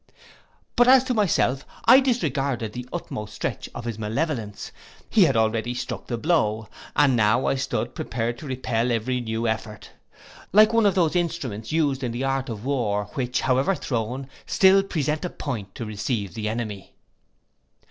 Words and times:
But 0.75 0.87
as 0.87 1.03
to 1.03 1.13
myself, 1.13 1.63
I 1.85 1.99
disregarded 1.99 2.73
the 2.73 2.89
utmost 2.91 3.35
stretch 3.35 3.69
of 3.75 3.85
his 3.85 3.99
malevolence: 3.99 4.71
he 5.11 5.25
had 5.25 5.37
already 5.37 5.75
struck 5.75 6.07
the 6.07 6.17
blow, 6.17 6.67
and 6.95 7.15
now 7.15 7.45
I 7.45 7.53
stood 7.53 7.93
prepared 7.93 8.39
to 8.39 8.47
repel 8.47 8.91
every 8.91 9.21
new 9.21 9.47
effort. 9.47 9.91
Like 10.53 10.73
one 10.73 10.87
of 10.87 10.95
those 10.95 11.15
instruments 11.15 11.71
used 11.71 12.03
in 12.03 12.13
the 12.13 12.23
art 12.23 12.49
of 12.49 12.65
war, 12.65 13.09
which, 13.13 13.41
however 13.41 13.75
thrown, 13.75 14.27
still 14.47 14.81
presents 14.81 15.25
a 15.25 15.29
point 15.29 15.75
to 15.75 15.85
receive 15.85 16.33
the 16.33 16.49
enemy. 16.49 16.93